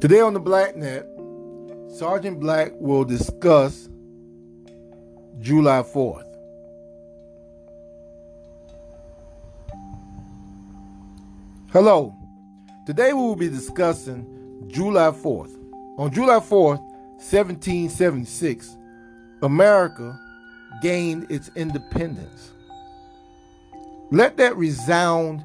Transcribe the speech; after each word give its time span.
Today 0.00 0.20
on 0.20 0.32
the 0.32 0.40
Blacknet, 0.40 1.04
Sergeant 1.94 2.40
Black 2.40 2.72
will 2.76 3.04
discuss 3.04 3.86
July 5.40 5.82
4th. 5.82 6.24
Hello. 11.70 12.16
Today 12.86 13.12
we 13.12 13.20
will 13.20 13.36
be 13.36 13.50
discussing 13.50 14.64
July 14.68 15.10
4th. 15.10 15.54
On 15.98 16.10
July 16.10 16.38
4th, 16.38 16.80
1776, 17.18 18.78
America 19.42 20.18
gained 20.80 21.30
its 21.30 21.50
independence. 21.56 22.52
Let 24.10 24.38
that 24.38 24.56
resound 24.56 25.44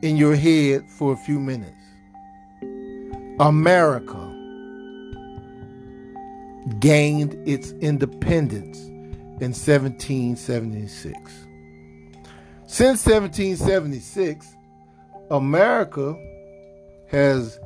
in 0.00 0.16
your 0.16 0.34
head 0.34 0.88
for 0.88 1.12
a 1.12 1.16
few 1.18 1.38
minutes. 1.38 1.83
America 3.40 4.30
gained 6.78 7.34
its 7.48 7.72
independence 7.72 8.78
in 9.40 9.50
1776. 9.50 11.16
Since 12.66 13.04
1776, 13.04 14.46
America 15.30 16.16
has 17.08 17.58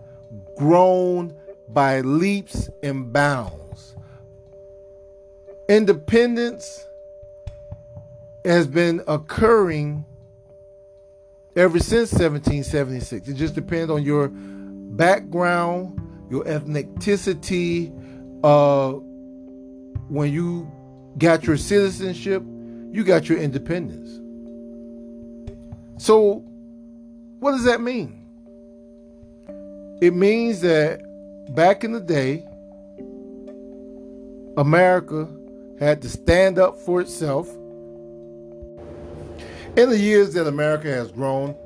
grown 0.57 1.35
by 1.69 2.01
leaps 2.01 2.71
and 2.83 3.13
bounds. 3.13 3.95
Independence 5.69 6.87
has 8.45 8.67
been 8.67 9.03
occurring 9.07 10.07
ever 11.57 11.79
since 11.79 12.11
1776. 12.13 13.29
It 13.29 13.35
just 13.35 13.55
depends 13.55 13.91
on 13.91 14.03
your 14.03 14.33
background, 14.97 16.01
your 16.31 16.45
ethnicity. 16.45 17.93
Uh, 18.45 18.93
when 20.09 20.33
you 20.33 20.71
got 21.19 21.45
your 21.45 21.57
citizenship, 21.57 22.43
you 22.93 23.05
got 23.05 23.29
your 23.29 23.39
independence. 23.39 24.09
So, 26.03 26.45
what 27.41 27.53
does 27.53 27.65
that 27.65 27.81
mean? 27.81 28.15
It 30.01 30.15
means 30.15 30.61
that 30.61 31.01
back 31.55 31.83
in 31.83 31.93
the 31.93 32.01
day, 32.01 32.45
America 34.57 35.29
had 35.79 36.03
to 36.03 36.09
stand 36.09 36.59
up 36.59 36.79
for 36.79 37.01
itself. 37.01 37.49
In 39.77 39.91
the 39.91 39.99
years 39.99 40.35
that 40.35 40.47
America 40.47 40.89
has 40.89 41.11
grown, 41.13 41.57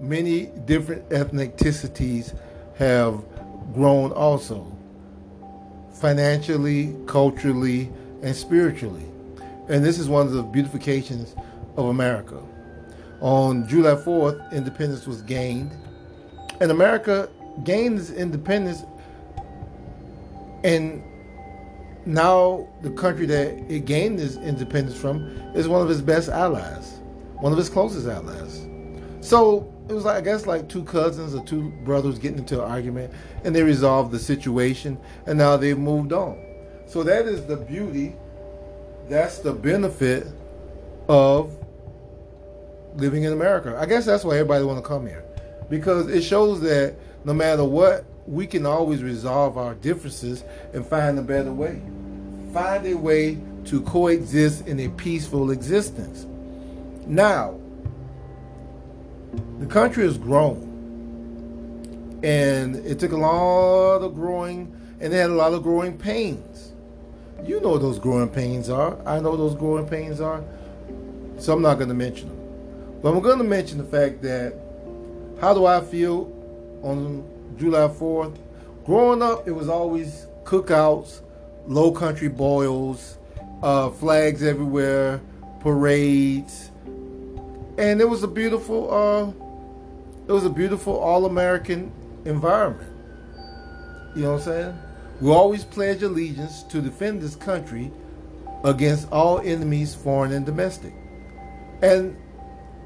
many 0.00 0.46
different 0.64 1.08
ethnicities 1.08 2.34
have 2.78 3.24
grown 3.74 4.12
also, 4.12 4.64
financially, 5.92 6.96
culturally, 7.06 7.90
and 8.22 8.34
spiritually. 8.34 9.04
And 9.68 9.84
this 9.84 9.98
is 9.98 10.08
one 10.08 10.26
of 10.26 10.32
the 10.32 10.44
beautifications 10.44 11.34
of 11.76 11.86
America. 11.86 12.40
On 13.20 13.66
July 13.68 13.94
4th, 13.94 14.52
independence 14.52 15.06
was 15.06 15.22
gained, 15.22 15.72
and 16.60 16.70
America 16.70 17.28
gained 17.64 17.98
its 17.98 18.10
independence, 18.10 18.84
and 20.62 21.02
now 22.06 22.68
the 22.82 22.90
country 22.90 23.26
that 23.26 23.48
it 23.68 23.84
gained 23.86 24.20
its 24.20 24.36
independence 24.36 24.96
from 24.96 25.26
is 25.54 25.66
one 25.66 25.82
of 25.82 25.90
its 25.90 26.00
best 26.00 26.28
allies, 26.28 27.00
one 27.38 27.52
of 27.52 27.58
its 27.58 27.68
closest 27.68 28.06
allies. 28.06 28.66
So 29.20 29.72
it 29.88 29.92
was 29.92 30.04
like 30.04 30.16
I 30.16 30.20
guess 30.20 30.46
like 30.46 30.68
two 30.68 30.84
cousins 30.84 31.34
or 31.34 31.44
two 31.44 31.70
brothers 31.84 32.18
getting 32.18 32.38
into 32.38 32.62
an 32.62 32.70
argument, 32.70 33.12
and 33.44 33.54
they 33.54 33.62
resolved 33.62 34.12
the 34.12 34.18
situation, 34.18 34.98
and 35.26 35.38
now 35.38 35.56
they've 35.56 35.78
moved 35.78 36.12
on. 36.12 36.38
So 36.86 37.02
that 37.02 37.26
is 37.26 37.44
the 37.46 37.56
beauty. 37.56 38.14
That's 39.08 39.38
the 39.38 39.52
benefit 39.52 40.26
of 41.08 41.56
living 42.96 43.22
in 43.22 43.32
America. 43.32 43.76
I 43.80 43.86
guess 43.86 44.04
that's 44.04 44.24
why 44.24 44.34
everybody 44.34 44.64
want 44.64 44.82
to 44.82 44.86
come 44.86 45.06
here, 45.06 45.24
because 45.70 46.08
it 46.08 46.22
shows 46.22 46.60
that 46.60 46.94
no 47.24 47.32
matter 47.32 47.64
what, 47.64 48.04
we 48.26 48.46
can 48.46 48.66
always 48.66 49.02
resolve 49.02 49.56
our 49.56 49.74
differences 49.74 50.44
and 50.74 50.86
find 50.86 51.18
a 51.18 51.22
better 51.22 51.52
way. 51.52 51.80
Find 52.52 52.86
a 52.86 52.94
way 52.94 53.38
to 53.64 53.80
coexist 53.82 54.66
in 54.66 54.80
a 54.80 54.88
peaceful 54.90 55.50
existence. 55.50 56.26
Now, 57.06 57.58
the 59.58 59.66
country 59.66 60.04
has 60.04 60.18
grown. 60.18 60.64
And 62.22 62.76
it 62.76 62.98
took 62.98 63.12
a 63.12 63.16
lot 63.16 63.98
of 63.98 64.14
growing, 64.14 64.74
and 65.00 65.12
they 65.12 65.18
had 65.18 65.30
a 65.30 65.34
lot 65.34 65.52
of 65.52 65.62
growing 65.62 65.96
pains. 65.96 66.72
You 67.44 67.60
know 67.60 67.78
those 67.78 67.98
growing 67.98 68.28
pains 68.28 68.68
are. 68.68 68.98
I 69.06 69.20
know 69.20 69.36
those 69.36 69.54
growing 69.54 69.86
pains 69.86 70.20
are. 70.20 70.42
So 71.38 71.52
I'm 71.52 71.62
not 71.62 71.76
going 71.76 71.88
to 71.88 71.94
mention 71.94 72.28
them. 72.28 73.00
But 73.00 73.12
I'm 73.12 73.20
going 73.20 73.38
to 73.38 73.44
mention 73.44 73.78
the 73.78 73.84
fact 73.84 74.22
that 74.22 74.54
how 75.40 75.54
do 75.54 75.66
I 75.66 75.80
feel 75.80 76.32
on 76.82 77.24
July 77.56 77.86
4th? 77.86 78.36
Growing 78.84 79.22
up, 79.22 79.46
it 79.46 79.52
was 79.52 79.68
always 79.68 80.26
cookouts, 80.42 81.20
low 81.66 81.92
country 81.92 82.28
boils, 82.28 83.18
uh, 83.62 83.90
flags 83.90 84.42
everywhere, 84.42 85.20
parades, 85.60 86.70
and 87.78 88.00
it 88.00 88.08
was 88.08 88.24
a 88.24 88.28
beautiful, 88.28 88.92
uh, 88.92 89.28
it 90.26 90.32
was 90.32 90.44
a 90.44 90.50
beautiful 90.50 90.98
all-American 90.98 91.92
environment. 92.24 92.92
You 94.16 94.22
know 94.22 94.32
what 94.32 94.38
I'm 94.40 94.44
saying? 94.44 94.78
We 95.20 95.30
always 95.30 95.64
pledge 95.64 96.02
allegiance 96.02 96.64
to 96.64 96.80
defend 96.80 97.22
this 97.22 97.36
country 97.36 97.92
against 98.64 99.10
all 99.12 99.38
enemies, 99.40 99.94
foreign 99.94 100.32
and 100.32 100.44
domestic, 100.44 100.92
and 101.82 102.16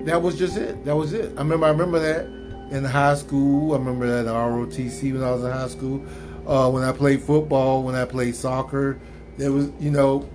that 0.00 0.20
was 0.20 0.38
just 0.38 0.56
it. 0.56 0.84
That 0.84 0.96
was 0.96 1.12
it. 1.12 1.32
I 1.36 1.40
remember. 1.42 1.66
I 1.66 1.70
remember 1.70 1.98
that 1.98 2.26
in 2.74 2.84
high 2.84 3.14
school. 3.14 3.74
I 3.74 3.78
remember 3.78 4.06
that 4.06 4.20
in 4.20 4.26
ROTC 4.26 5.12
when 5.12 5.22
I 5.22 5.30
was 5.30 5.44
in 5.44 5.50
high 5.50 5.68
school. 5.68 6.04
Uh, 6.46 6.70
when 6.70 6.82
I 6.82 6.92
played 6.92 7.22
football, 7.22 7.82
when 7.82 7.94
I 7.94 8.04
played 8.04 8.34
soccer, 8.34 8.98
there 9.36 9.52
was, 9.52 9.70
you 9.78 9.90
know, 9.90 10.28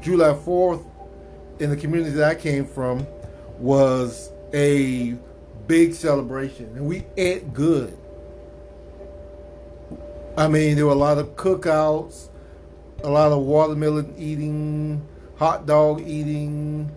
July 0.00 0.32
4th 0.32 0.84
in 1.60 1.70
the 1.70 1.76
community 1.76 2.10
that 2.16 2.28
I 2.28 2.34
came 2.34 2.66
from 2.66 3.06
was 3.60 4.30
a 4.52 5.16
big 5.66 5.94
celebration, 5.94 6.66
and 6.76 6.86
we 6.86 7.04
ate 7.16 7.52
good. 7.52 7.96
I 10.36 10.48
mean, 10.48 10.76
there 10.76 10.86
were 10.86 10.92
a 10.92 10.96
lot 10.96 11.18
of 11.18 11.36
cookouts, 11.36 12.28
a 13.04 13.08
lot 13.10 13.32
of 13.32 13.42
watermelon 13.42 14.14
eating, 14.16 15.06
hot 15.36 15.66
dog 15.66 16.00
eating, 16.00 16.90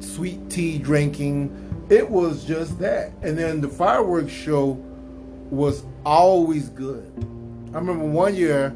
sweet 0.00 0.48
tea 0.50 0.78
drinking. 0.78 1.86
It 1.90 2.08
was 2.08 2.44
just 2.44 2.78
that. 2.78 3.12
And 3.22 3.36
then 3.36 3.60
the 3.60 3.68
fireworks 3.68 4.32
show 4.32 4.82
was 5.50 5.84
always 6.04 6.68
good. 6.68 7.10
I 7.74 7.78
remember 7.78 8.04
one 8.04 8.34
year 8.34 8.74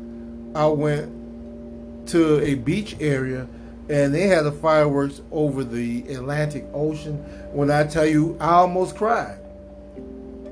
I 0.55 0.66
went 0.66 2.09
to 2.09 2.41
a 2.41 2.55
beach 2.55 2.97
area 3.00 3.49
and 3.89 4.15
they 4.15 4.27
had 4.27 4.45
the 4.45 4.53
fireworks 4.53 5.23
over 5.31 5.63
the 5.63 6.03
Atlantic 6.09 6.65
Ocean. 6.73 7.17
When 7.53 7.71
I 7.71 7.85
tell 7.85 8.07
you, 8.07 8.37
I 8.41 8.51
almost 8.51 8.97
cried. 8.97 9.39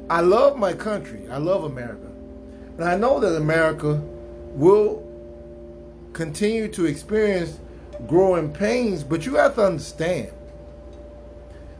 I 0.08 0.20
love 0.20 0.56
my 0.56 0.72
country. 0.72 1.28
I 1.30 1.38
love 1.38 1.64
America. 1.64 2.06
And 2.76 2.84
I 2.84 2.96
know 2.96 3.18
that 3.20 3.36
America 3.36 3.94
will 4.50 5.02
continue 6.12 6.68
to 6.68 6.86
experience 6.86 7.58
growing 8.06 8.52
pains, 8.52 9.02
but 9.02 9.26
you 9.26 9.34
have 9.34 9.54
to 9.56 9.64
understand 9.64 10.30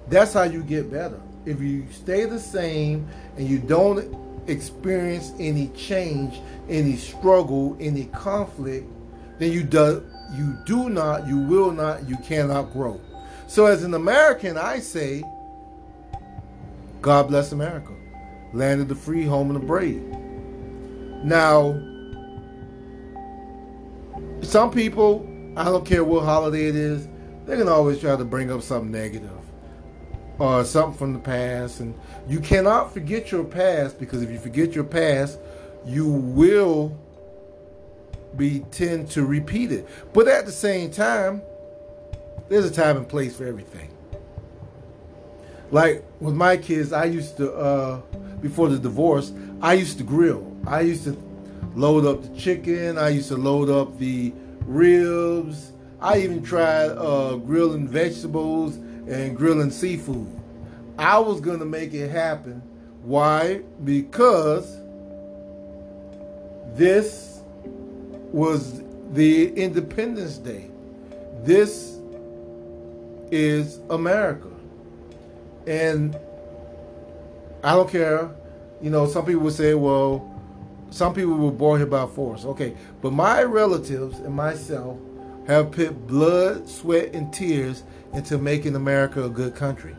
that's 0.09 0.32
how 0.34 0.43
you 0.43 0.62
get 0.62 0.90
better. 0.90 1.20
If 1.46 1.61
you 1.61 1.87
stay 1.93 2.25
the 2.25 2.40
same 2.40 3.08
and 3.37 3.49
you 3.49 3.58
don't 3.58 4.17
experience 4.49 5.32
any 5.38 5.69
change, 5.69 6.40
any 6.69 6.96
struggle, 6.96 7.76
any 7.81 8.06
conflict, 8.06 8.87
then 9.38 9.52
you 9.52 9.62
do 9.62 10.04
you 10.32 10.56
do 10.64 10.88
not, 10.88 11.26
you 11.26 11.38
will 11.38 11.70
not, 11.70 12.08
you 12.08 12.16
cannot 12.19 12.72
grow. 12.72 13.00
So 13.46 13.66
as 13.66 13.84
an 13.84 13.94
American, 13.94 14.56
I 14.56 14.81
say, 14.81 15.22
God 17.00 17.28
bless 17.28 17.52
America. 17.52 17.92
Land 18.52 18.81
of 18.81 18.88
the 18.88 18.94
free, 18.94 19.25
home 19.25 19.54
of 19.54 19.60
the 19.60 19.66
brave. 19.66 20.02
Now, 21.22 21.81
some 24.42 24.70
people, 24.70 25.28
I 25.56 25.64
don't 25.64 25.87
care 25.87 26.04
what 26.04 26.25
holiday 26.25 26.66
it 26.66 26.76
is, 26.76 27.08
they 27.46 27.56
can 27.56 27.69
always 27.69 28.00
try 28.00 28.16
to 28.16 28.25
bring 28.25 28.50
up 28.50 28.62
something 28.62 28.90
negative 28.90 29.30
or 30.38 30.64
something 30.64 30.98
from 30.98 31.12
the 31.12 31.19
past. 31.19 31.80
And 31.80 31.94
you 32.28 32.40
cannot 32.40 32.92
forget 32.92 33.30
your 33.30 33.44
past 33.44 33.98
because 33.98 34.22
if 34.22 34.30
you 34.30 34.38
forget 34.38 34.75
your 34.75 34.84
past, 34.84 35.38
you 35.84 36.08
will 36.08 36.98
be 38.36 38.60
tend 38.70 39.10
to 39.10 39.25
repeat 39.25 39.72
it. 39.72 39.88
But 40.12 40.28
at 40.28 40.46
the 40.46 40.52
same 40.52 40.90
time, 40.90 41.42
there's 42.48 42.64
a 42.64 42.70
time 42.70 42.96
and 42.96 43.08
place 43.08 43.36
for 43.36 43.46
everything. 43.46 43.90
Like 45.70 46.04
with 46.20 46.34
my 46.34 46.56
kids, 46.56 46.92
I 46.92 47.04
used 47.06 47.36
to 47.38 47.52
uh, 47.52 48.00
before 48.40 48.69
the 48.69 48.78
divorce, 48.78 49.32
I 49.60 49.75
used 49.75 49.98
to 49.98 50.04
grill. 50.04 50.54
I 50.66 50.82
used 50.82 51.04
to 51.04 51.16
load 51.75 52.04
up 52.04 52.22
the 52.22 52.38
chicken. 52.38 52.98
I 52.98 53.08
used 53.08 53.28
to 53.28 53.36
load 53.36 53.70
up 53.70 53.98
the 53.98 54.32
ribs. 54.66 55.72
I 56.00 56.19
even 56.19 56.42
tried 56.42 56.90
uh, 56.90 57.37
grilling 57.37 57.88
vegetables 57.88 58.76
and 58.76 59.37
grilling 59.37 59.70
seafood. 59.70 60.28
I 60.98 61.19
was 61.19 61.40
to 61.40 61.64
make 61.64 61.94
it 61.94 62.10
happen. 62.10 62.62
Why? 63.02 63.62
Because 63.82 64.78
this 66.76 67.33
was 68.34 68.82
the 69.12 69.52
Independence 69.54 70.38
Day. 70.38 70.69
This 71.44 72.00
is 73.31 73.78
America. 73.90 74.48
And 75.69 76.19
I 77.62 77.76
don't 77.76 77.88
care. 77.88 78.34
You 78.82 78.90
know, 78.90 79.06
some 79.06 79.25
people 79.25 79.42
would 79.42 79.54
say, 79.54 79.75
well, 79.75 80.28
some 80.90 81.14
people 81.14 81.34
were 81.34 81.52
born 81.52 81.78
here 81.78 81.86
by 81.86 82.06
force. 82.06 82.44
Okay. 82.44 82.76
But 83.02 83.12
my 83.12 83.44
relatives 83.44 84.19
and 84.19 84.34
myself 84.34 84.98
have 85.46 85.70
put 85.70 86.08
blood, 86.08 86.69
sweat, 86.69 87.14
and 87.14 87.32
tears 87.32 87.84
into 88.14 88.37
making 88.37 88.75
America 88.75 89.22
a 89.22 89.30
good 89.30 89.54
country. 89.54 89.94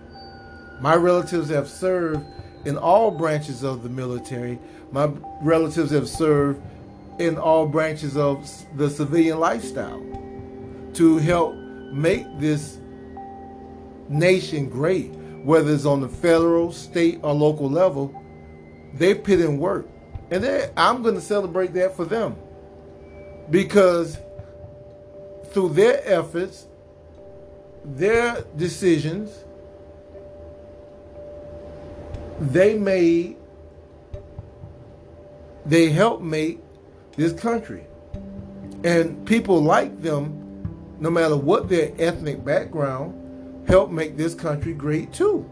My 0.82 0.96
relatives 0.96 1.50
have 1.52 1.70
served 1.70 2.26
in 2.66 2.78
all 2.78 3.12
branches 3.12 3.64
of 3.64 3.82
the 3.82 3.90
military. 3.90 4.60
My 4.92 5.10
relatives 5.42 5.92
have 5.92 6.10
served 6.10 6.62
in 7.20 7.38
all 7.38 7.66
branches 7.66 8.18
of 8.18 8.50
the 8.78 8.90
civilian 8.90 9.40
lifestyle 9.40 10.02
to 10.94 11.18
help 11.18 11.56
make 11.92 12.26
this 12.40 12.78
nation 14.10 14.70
great, 14.70 15.12
whether 15.44 15.74
it's 15.74 15.86
on 15.86 16.02
the 16.02 16.10
federal, 16.10 16.72
state, 16.72 17.20
or 17.24 17.34
local 17.34 17.70
level. 17.70 18.14
They 18.94 19.14
put 19.14 19.40
in 19.40 19.58
work. 19.58 19.88
And 20.32 20.46
I'm 20.76 21.04
going 21.04 21.16
to 21.16 21.22
celebrate 21.22 21.74
that 21.74 21.96
for 21.96 22.06
them 22.06 22.36
because 23.50 24.18
through 25.52 25.70
their 25.70 26.02
efforts, 26.06 26.66
their 27.84 28.44
decisions, 28.58 29.44
they 32.40 32.78
made, 32.78 33.38
they 35.66 35.90
helped 35.90 36.24
make 36.24 36.60
this 37.16 37.34
country. 37.34 37.86
And 38.84 39.26
people 39.26 39.62
like 39.62 40.02
them, 40.02 40.42
no 41.00 41.10
matter 41.10 41.36
what 41.36 41.70
their 41.70 41.92
ethnic 41.98 42.44
background, 42.44 43.68
help 43.68 43.90
make 43.90 44.18
this 44.18 44.34
country 44.34 44.74
great 44.74 45.12
too. 45.14 45.50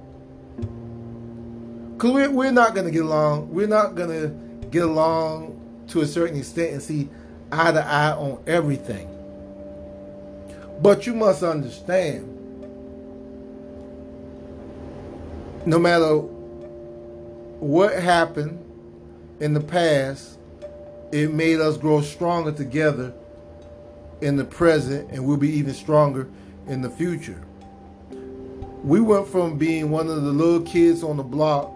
Because 1.94 2.12
we're, 2.12 2.32
we're 2.32 2.52
not 2.52 2.74
going 2.74 2.86
to 2.86 2.92
get 2.92 3.04
along. 3.04 3.52
We're 3.52 3.68
not 3.68 3.96
going 3.96 4.10
to 4.10 4.68
get 4.68 4.84
along 4.84 5.60
to 5.88 6.02
a 6.02 6.06
certain 6.06 6.38
extent 6.38 6.74
and 6.74 6.82
see 6.82 7.10
eye 7.52 7.72
to 7.72 7.86
eye 7.86 8.12
on 8.12 8.44
everything. 8.48 9.10
But 10.82 11.08
you 11.08 11.14
must 11.14 11.44
understand 11.44 12.30
no 15.66 15.80
matter 15.80 16.18
what 17.60 17.98
happened 17.98 18.60
in 19.40 19.54
the 19.54 19.62
past, 19.62 20.38
it 21.14 21.32
made 21.32 21.60
us 21.60 21.78
grow 21.78 22.02
stronger 22.02 22.52
together 22.52 23.14
in 24.22 24.36
the 24.36 24.44
present, 24.44 25.12
and 25.12 25.24
we'll 25.24 25.38
be 25.38 25.52
even 25.52 25.72
stronger 25.72 26.28
in 26.68 26.82
the 26.82 26.90
future. 26.90 27.40
We 28.84 29.00
went 29.00 29.28
from 29.28 29.60
being 29.60 29.92
one 29.92 30.08
of 30.10 30.24
the 30.24 30.32
little 30.32 30.62
kids 30.62 31.04
on 31.04 31.18
the 31.18 31.24
block 31.24 31.72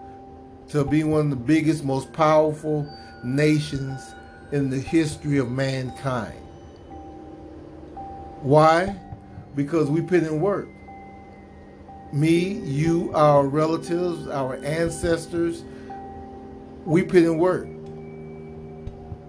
to 0.70 0.84
being 0.84 1.12
one 1.12 1.20
of 1.20 1.30
the 1.30 1.36
biggest, 1.36 1.84
most 1.84 2.12
powerful 2.12 2.92
nations 3.22 4.02
in 4.50 4.70
the 4.70 4.78
history 4.78 5.38
of 5.38 5.52
mankind. 5.52 6.34
Why? 8.42 8.98
Because 9.54 9.88
we 9.88 10.00
put 10.00 10.24
in 10.24 10.40
work. 10.40 10.68
Me, 12.12 12.54
you, 12.54 13.12
our 13.14 13.46
relatives, 13.46 14.26
our 14.26 14.56
ancestors, 14.64 15.62
we 16.84 17.04
put 17.04 17.22
in 17.22 17.38
work. 17.38 17.68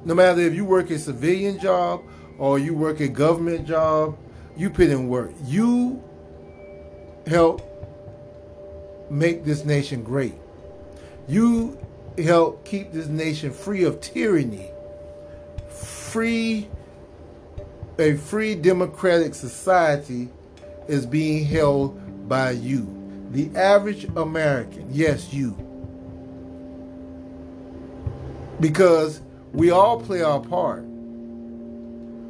No 0.06 0.14
matter 0.14 0.42
if 0.42 0.54
you 0.54 0.66
work 0.66 0.90
a 0.90 1.00
civilian 1.00 1.60
job 1.60 2.02
or 2.38 2.58
you 2.58 2.74
work 2.74 3.00
a 3.00 3.08
government 3.08 3.68
job, 3.68 4.18
you 4.56 4.70
put 4.70 4.90
in 4.90 5.08
work. 5.08 5.32
You 5.46 6.02
help 7.28 7.62
make 9.10 9.44
this 9.44 9.66
nation 9.66 10.04
great. 10.04 10.36
You 11.28 11.78
help 12.18 12.66
keep 12.66 12.92
this 12.92 13.08
nation 13.08 13.52
free 13.52 13.84
of 13.84 14.02
tyranny, 14.02 14.70
free, 15.70 16.70
a 17.98 18.16
free 18.16 18.56
democratic 18.56 19.36
society 19.36 20.30
is 20.88 21.06
being 21.06 21.46
held 21.46 22.28
by 22.28 22.52
you. 22.52 22.96
The 23.32 23.56
average 23.56 24.06
American, 24.16 24.88
yes, 24.92 25.34
you. 25.34 25.58
Because 28.60 29.22
we 29.54 29.72
all 29.72 30.00
play 30.00 30.22
our 30.22 30.40
part. 30.40 30.84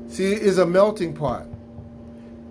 See, 0.10 0.33
it's 0.33 0.57
a 0.57 0.66
melting 0.66 1.13
pot. 1.13 1.45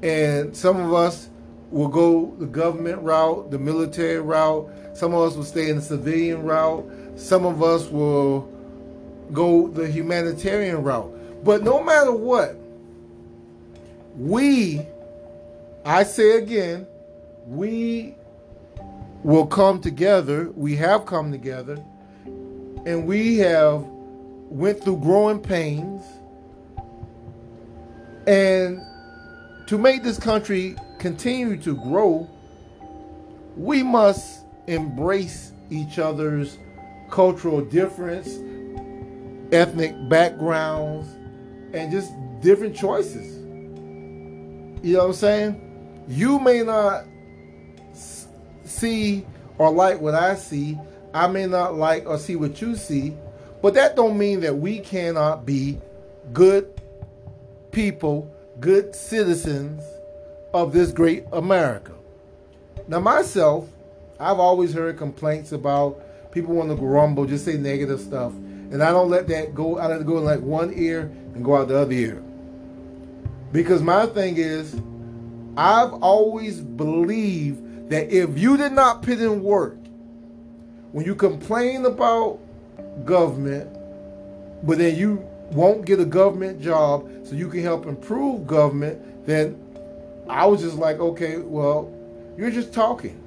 And 0.03 0.57
some 0.57 0.79
of 0.81 0.93
us 0.93 1.29
will 1.71 1.89
go 1.89 2.35
the 2.39 2.47
government 2.47 3.03
route, 3.03 3.51
the 3.51 3.59
military 3.59 4.21
route. 4.21 4.71
Some 4.95 5.13
of 5.15 5.31
us 5.31 5.37
will 5.37 5.45
stay 5.45 5.69
in 5.71 5.77
the 5.77 5.83
civilian 5.83 6.43
route. 6.43 6.89
Some 7.17 7.45
of 7.45 7.63
us 7.63 7.89
will 7.89 8.49
go 9.33 9.69
the 9.69 9.89
humanitarian 9.89 10.83
route. 10.83 11.45
But 11.45 11.63
no 11.63 11.83
matter 11.83 12.13
what, 12.13 12.57
we, 14.17 14.87
I 15.85 16.05
say 16.05 16.39
again, 16.39 16.87
we 17.47 18.15
will 19.23 19.47
come 19.47 19.81
together. 19.81 20.51
We 20.55 20.77
have 20.77 21.07
come 21.07 21.33
together 21.33 21.83
and 22.87 23.07
we 23.07 23.39
have 23.39 23.85
went 24.51 24.83
through 24.83 24.99
growing 24.99 25.41
pains. 25.41 26.05
And 28.27 28.81
to 29.69 29.79
make 29.79 30.03
this 30.03 30.19
country 30.19 30.77
continue 30.99 31.57
to 31.59 31.77
grow 31.77 32.29
we 33.59 33.83
must 33.83 34.45
embrace 34.69 35.53
each 35.69 35.99
other's 35.99 36.59
cultural 37.11 37.61
difference 37.61 38.39
ethnic 39.53 39.95
backgrounds 40.09 41.09
and 41.75 41.91
just 41.91 42.13
different 42.41 42.77
choices. 42.77 43.37
You 44.83 44.93
know 44.95 44.99
what 45.01 45.07
i'm 45.07 45.13
saying? 45.15 46.05
You 46.07 46.39
may 46.39 46.63
not 46.63 47.05
see 48.65 49.27
or 49.59 49.71
like 49.71 50.01
what 50.01 50.15
i 50.15 50.35
see. 50.35 50.79
I 51.13 51.27
may 51.27 51.47
not 51.47 51.75
like 51.75 52.07
or 52.07 52.19
see 52.19 52.37
what 52.37 52.61
you 52.61 52.77
see 52.77 53.15
but 53.69 53.75
that 53.75 53.97
don't 53.97 54.17
mean 54.17 54.41
that 54.41 54.57
we 54.57 54.79
cannot 54.79 55.45
be 55.45 55.79
good 56.33 56.81
people, 57.71 58.35
good 58.61 58.97
citizens 58.97 59.85
of 60.55 60.73
this 60.73 60.91
great 60.91 61.25
America. 61.35 61.93
Now 62.87 63.01
myself, 63.01 63.69
I've 64.19 64.39
always 64.39 64.73
heard 64.73 64.97
complaints 64.97 65.53
about 65.53 66.01
people 66.33 66.55
want 66.55 66.71
to 66.71 66.77
grumble, 66.77 67.27
just 67.27 67.45
say 67.45 67.59
negative 67.59 68.01
stuff. 68.01 68.33
And 68.33 68.83
I 68.83 68.91
don't 68.91 69.11
let 69.11 69.29
that 69.29 69.55
go 69.55 69.79
out 69.79 69.91
of 69.91 70.07
go 70.07 70.17
in 70.17 70.25
like 70.25 70.41
one 70.41 70.73
ear 70.75 71.01
and 71.35 71.45
go 71.45 71.55
out 71.55 71.69
the 71.69 71.79
other 71.79 71.93
ear. 71.93 72.23
Because 73.53 73.83
my 73.83 74.07
thing 74.07 74.39
is, 74.39 74.81
I've 75.59 75.93
always 75.93 76.63
believed 76.63 77.91
that 77.91 78.11
if 78.11 78.39
you 78.39 78.57
did 78.57 78.73
not 78.73 79.03
put 79.03 79.21
in 79.21 79.43
work, 79.43 79.77
when 80.93 81.05
you 81.05 81.15
complain 81.15 81.85
about 81.85 82.41
government, 83.05 83.71
but 84.63 84.79
then 84.79 84.97
you 84.97 85.27
won't 85.51 85.85
get 85.85 86.01
a 86.01 86.05
government 86.05 86.61
job 86.61 87.09
so 87.25 87.35
you 87.35 87.49
can 87.49 87.63
help 87.63 87.87
improve 87.87 88.47
government, 88.47 89.27
then 89.27 89.57
I 90.29 90.47
was 90.47 90.61
just 90.61 90.77
like, 90.77 90.99
okay, 90.99 91.39
well, 91.39 91.93
you're 92.37 92.51
just 92.51 92.73
talking. 92.73 93.23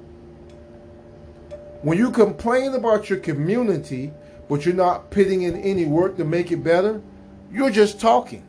When 1.82 1.98
you 1.98 2.10
complain 2.10 2.74
about 2.74 3.10
your 3.10 3.18
community, 3.18 4.12
but 4.48 4.64
you're 4.64 4.74
not 4.74 5.10
putting 5.10 5.42
in 5.42 5.56
any 5.56 5.84
work 5.84 6.16
to 6.18 6.24
make 6.24 6.52
it 6.52 6.62
better, 6.62 7.02
you're 7.50 7.70
just 7.70 8.00
talking. 8.00 8.46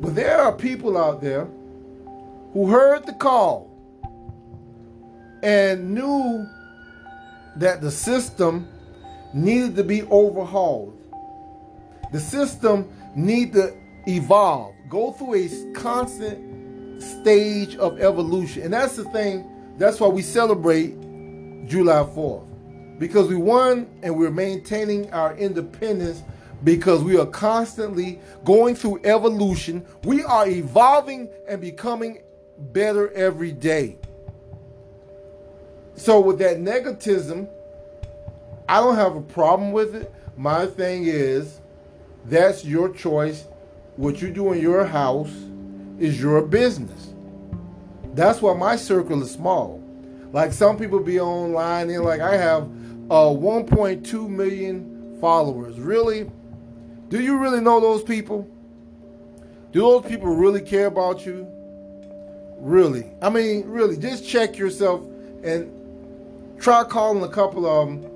But 0.00 0.14
there 0.14 0.38
are 0.38 0.52
people 0.52 0.98
out 0.98 1.20
there 1.22 1.46
who 2.52 2.68
heard 2.68 3.06
the 3.06 3.12
call 3.12 3.70
and 5.42 5.94
knew 5.94 6.46
that 7.56 7.80
the 7.80 7.90
system 7.90 8.68
needed 9.34 9.76
to 9.76 9.84
be 9.84 10.02
overhauled. 10.04 10.98
The 12.12 12.20
system 12.20 12.88
need 13.16 13.52
to 13.54 13.76
evolve, 14.06 14.74
go 14.88 15.12
through 15.12 15.34
a 15.34 15.72
constant 15.74 17.02
stage 17.02 17.76
of 17.76 18.00
evolution. 18.00 18.62
And 18.62 18.72
that's 18.72 18.96
the 18.96 19.04
thing, 19.04 19.44
that's 19.76 20.00
why 20.00 20.08
we 20.08 20.22
celebrate 20.22 20.94
July 21.66 22.04
4th. 22.14 22.46
because 22.98 23.28
we 23.28 23.36
won 23.36 23.88
and 24.02 24.16
we're 24.16 24.30
maintaining 24.30 25.12
our 25.12 25.36
independence 25.36 26.22
because 26.62 27.02
we 27.02 27.18
are 27.18 27.26
constantly 27.26 28.20
going 28.44 28.74
through 28.74 29.00
evolution. 29.04 29.84
We 30.04 30.22
are 30.22 30.46
evolving 30.46 31.28
and 31.48 31.60
becoming 31.60 32.22
better 32.58 33.10
every 33.12 33.52
day. 33.52 33.98
So, 35.96 36.20
with 36.20 36.38
that 36.38 36.58
negativism, 36.58 37.48
I 38.68 38.80
don't 38.80 38.96
have 38.96 39.16
a 39.16 39.20
problem 39.20 39.72
with 39.72 39.94
it. 39.94 40.12
My 40.36 40.66
thing 40.66 41.04
is, 41.04 41.60
that's 42.24 42.64
your 42.64 42.88
choice. 42.88 43.44
What 43.96 44.22
you 44.22 44.30
do 44.30 44.52
in 44.52 44.60
your 44.60 44.84
house 44.84 45.32
is 45.98 46.20
your 46.20 46.42
business. 46.42 47.14
That's 48.14 48.40
why 48.40 48.54
my 48.54 48.76
circle 48.76 49.22
is 49.22 49.30
small. 49.30 49.82
Like 50.32 50.52
some 50.52 50.78
people 50.78 50.98
be 50.98 51.20
online 51.20 51.90
and 51.90 52.04
like 52.04 52.20
I 52.20 52.36
have 52.36 52.62
uh, 53.10 53.30
1.2 53.30 54.28
million 54.28 55.18
followers. 55.20 55.78
Really? 55.78 56.30
Do 57.08 57.20
you 57.20 57.38
really 57.38 57.60
know 57.60 57.80
those 57.80 58.02
people? 58.02 58.48
Do 59.72 59.80
those 59.80 60.06
people 60.06 60.34
really 60.34 60.62
care 60.62 60.86
about 60.86 61.26
you? 61.26 61.46
Really? 62.58 63.10
I 63.20 63.28
mean, 63.28 63.64
really, 63.66 63.96
just 63.96 64.26
check 64.26 64.56
yourself 64.56 65.02
and 65.44 65.70
try 66.60 66.82
calling 66.84 67.22
a 67.22 67.28
couple 67.28 67.66
of 67.66 67.88
them 67.88 68.13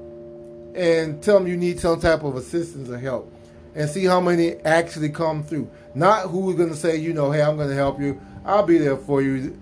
and 0.78 1.20
tell 1.20 1.40
them 1.40 1.49
you 1.49 1.56
need 1.56 1.80
some 1.80 2.00
type 2.00 2.23
of 2.23 2.37
assistance 2.37 2.88
or 2.88 2.99
help 2.99 3.35
and 3.75 3.90
see 3.90 4.04
how 4.04 4.20
many 4.20 4.54
actually 4.58 5.08
come 5.08 5.42
through. 5.42 5.68
Not 5.92 6.28
who's 6.28 6.54
going 6.54 6.68
to 6.68 6.76
say, 6.76 6.97
you 6.97 7.12
know, 7.12 7.32
hey, 7.32 7.42
I'm 7.42 7.56
going 7.56 7.68
to 7.68 7.75
help 7.75 8.00
you. 8.00 8.20
I'll 8.44 8.62
be 8.62 8.78
there 8.78 8.97
for 8.97 9.20
you. 9.20 9.61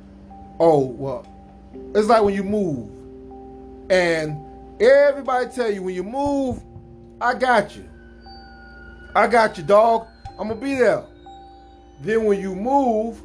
Oh, 0.60 0.80
well, 0.80 1.26
it's 1.94 2.06
like 2.06 2.22
when 2.22 2.34
you 2.34 2.44
move 2.44 2.90
and 3.90 4.38
everybody 4.78 5.48
tell 5.50 5.70
you 5.70 5.82
when 5.82 5.94
you 5.94 6.04
move, 6.04 6.62
I 7.18 7.32
got 7.32 7.74
you. 7.74 7.88
I 9.14 9.26
got 9.26 9.56
you, 9.56 9.64
dog. 9.64 10.06
I'm 10.38 10.48
going 10.48 10.60
to 10.60 10.66
be 10.66 10.74
there. 10.74 11.02
Then 12.02 12.24
when 12.24 12.38
you 12.38 12.54
move, 12.54 13.22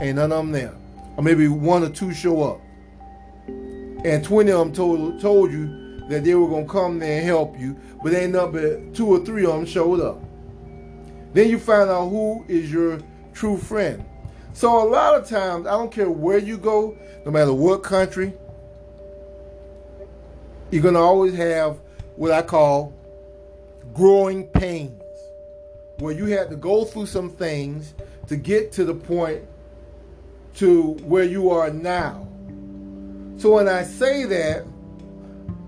ain't 0.00 0.16
none 0.16 0.32
of 0.32 0.38
them 0.38 0.50
there. 0.50 0.74
Or 1.16 1.22
maybe 1.22 1.46
one 1.46 1.84
or 1.84 1.90
two 1.90 2.12
show 2.12 2.42
up. 2.42 2.60
And 3.46 4.24
20 4.24 4.50
of 4.50 4.58
them 4.58 4.72
told, 4.72 5.20
told 5.20 5.52
you 5.52 5.89
that 6.10 6.24
they 6.24 6.34
were 6.34 6.48
going 6.48 6.66
to 6.66 6.72
come 6.72 6.98
there 6.98 7.18
and 7.18 7.24
help 7.24 7.56
you, 7.56 7.76
but 8.02 8.12
ain't 8.12 8.32
nothing 8.32 8.92
two 8.92 9.06
or 9.06 9.24
three 9.24 9.44
of 9.44 9.52
them 9.52 9.64
showed 9.64 10.00
up. 10.00 10.20
Then 11.32 11.48
you 11.48 11.56
find 11.56 11.88
out 11.88 12.08
who 12.08 12.44
is 12.48 12.70
your 12.70 12.98
true 13.32 13.56
friend. 13.56 14.04
So 14.52 14.82
a 14.82 14.88
lot 14.88 15.14
of 15.14 15.28
times, 15.28 15.68
I 15.68 15.70
don't 15.70 15.92
care 15.92 16.10
where 16.10 16.38
you 16.38 16.58
go, 16.58 16.98
no 17.24 17.30
matter 17.30 17.52
what 17.52 17.84
country, 17.84 18.32
you're 20.72 20.82
going 20.82 20.94
to 20.94 21.00
always 21.00 21.34
have 21.36 21.78
what 22.16 22.32
I 22.32 22.42
call 22.42 22.92
growing 23.94 24.48
pains, 24.48 25.00
where 25.98 26.12
you 26.12 26.26
had 26.26 26.50
to 26.50 26.56
go 26.56 26.84
through 26.84 27.06
some 27.06 27.30
things 27.30 27.94
to 28.26 28.34
get 28.36 28.72
to 28.72 28.84
the 28.84 28.94
point 28.94 29.42
to 30.56 30.94
where 31.04 31.24
you 31.24 31.50
are 31.50 31.70
now. 31.70 32.26
So 33.36 33.54
when 33.54 33.68
I 33.68 33.84
say 33.84 34.24
that, 34.24 34.64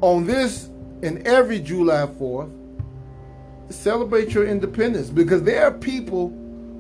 on 0.03 0.27
this 0.27 0.69
and 1.03 1.27
every 1.27 1.61
July 1.61 2.07
4th, 2.07 2.51
celebrate 3.71 4.35
your 4.35 4.47
independence 4.47 5.09
because 5.09 5.43
there 5.45 5.65
are 5.65 5.71
people 5.71 6.29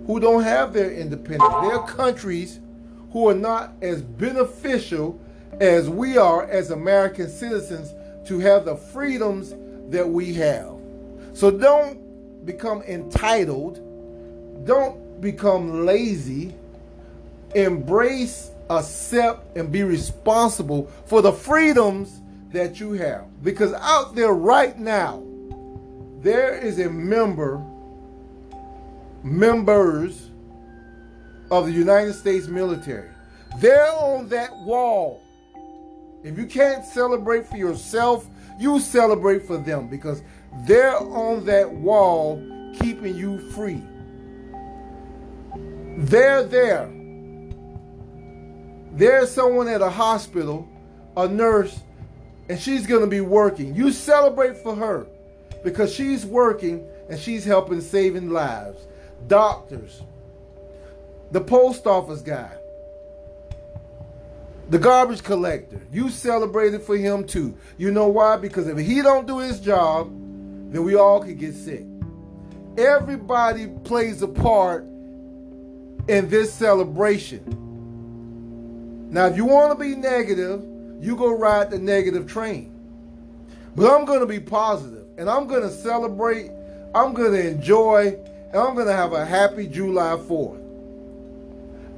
who 0.07 0.21
don't 0.21 0.43
have 0.43 0.73
their 0.73 0.93
independence. 0.93 1.51
There 1.63 1.79
are 1.79 1.87
countries 1.87 2.61
who 3.13 3.29
are 3.29 3.35
not 3.35 3.73
as 3.81 4.03
beneficial 4.03 5.19
as 5.61 5.89
we 5.89 6.19
are 6.19 6.45
as 6.51 6.71
American 6.71 7.29
citizens 7.29 7.95
to 8.27 8.41
have 8.41 8.65
the 8.65 8.77
freedoms 8.77 9.55
that 9.91 10.09
we 10.09 10.35
have. 10.35 10.75
So 11.33 11.51
don't 11.51 12.45
become 12.45 12.83
entitled. 12.83 13.77
Don't 14.67 15.21
become 15.21 15.87
lazy. 15.87 16.55
Embrace, 17.55 18.51
accept, 18.69 19.57
and 19.57 19.71
be 19.71 19.85
responsible 19.85 20.91
for 21.07 21.23
the 21.23 21.33
freedoms 21.33 22.22
that 22.53 22.81
you 22.81 22.93
have. 22.93 23.43
Because 23.43 23.73
out 23.75 24.15
there 24.15 24.33
right 24.33 24.79
now, 24.79 25.23
there 26.21 26.57
is 26.57 26.79
a 26.79 26.89
member, 26.89 27.63
members 29.23 30.31
of 31.51 31.67
the 31.67 31.73
United 31.73 32.15
States 32.15 32.47
military. 32.47 33.11
They're 33.59 33.93
on 33.93 34.29
that 34.29 34.57
wall. 34.59 35.23
If 36.23 36.39
you 36.39 36.47
can't 36.47 36.85
celebrate 36.85 37.47
for 37.47 37.57
yourself, 37.57 38.27
you 38.59 38.79
celebrate 38.81 39.47
for 39.47 39.59
them 39.59 39.89
because 39.89 40.23
they're 40.67 40.97
on 40.97 41.45
that 41.47 41.71
wall 41.71 42.41
keeping 42.81 43.17
you 43.17 43.51
free. 43.51 43.83
They're 45.97 46.45
there. 46.45 46.91
There's 48.93 49.31
someone 49.31 49.69
at 49.69 49.81
a 49.81 49.91
hospital, 49.91 50.69
a 51.17 51.27
nurse, 51.27 51.81
and 52.49 52.59
she's 52.61 52.87
going 52.87 53.03
to 53.03 53.07
be 53.07 53.21
working. 53.21 53.75
You 53.75 53.93
celebrate 53.93 54.57
for 54.57 54.75
her 54.75 55.07
because 55.63 55.93
she's 55.95 56.27
working 56.27 56.87
and 57.09 57.19
she's 57.19 57.45
helping 57.45 57.81
saving 57.81 58.31
lives. 58.31 58.87
Doctors, 59.29 60.03
the 61.31 61.41
post 61.41 61.87
office 61.87 62.21
guy, 62.21 62.51
the 64.69 64.79
garbage 64.79 65.23
collector. 65.23 65.81
You 65.93 66.09
celebrated 66.09 66.83
for 66.83 66.97
him 66.97 67.27
too. 67.27 67.57
You 67.79 67.91
know 67.91 68.09
why? 68.09 68.37
Because 68.37 68.67
if 68.69 68.79
he 68.79 69.03
don't 69.03 69.27
do 69.27 69.39
his 69.39 69.61
job, 69.61 70.11
then 70.73 70.83
we 70.85 70.95
all 70.95 71.23
could 71.23 71.39
get 71.39 71.55
sick. 71.55 71.85
Everybody 72.79 73.67
plays 73.85 74.23
a 74.23 74.29
part 74.29 74.85
in 76.09 76.29
this 76.29 76.53
celebration. 76.53 77.59
Now, 79.11 79.27
if 79.27 79.37
you 79.37 79.45
want 79.45 79.73
to 79.73 79.79
be 79.79 79.95
negative, 79.95 80.65
you 81.03 81.17
go 81.17 81.37
ride 81.37 81.71
the 81.71 81.79
negative 81.79 82.31
train. 82.31 82.73
But 83.75 83.93
I'm 83.93 84.05
going 84.05 84.21
to 84.21 84.27
be 84.27 84.39
positive 84.39 85.05
and 85.19 85.29
I'm 85.29 85.49
going 85.49 85.63
to 85.63 85.71
celebrate. 85.71 86.53
I'm 86.95 87.13
going 87.13 87.33
to 87.33 87.49
enjoy 87.49 88.17
and 88.53 88.57
I'm 88.57 88.75
going 88.75 88.87
to 88.87 88.93
have 88.93 89.13
a 89.13 89.27
happy 89.27 89.67
July 89.67 90.17
4th. 90.17 90.63